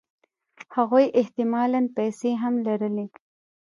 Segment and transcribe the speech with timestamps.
[0.75, 3.05] هغوی احتمالاً پیسې هم لرلې